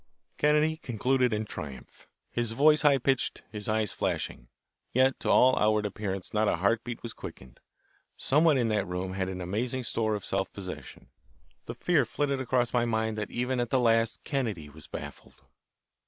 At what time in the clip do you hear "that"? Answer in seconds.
8.69-8.87, 13.19-13.29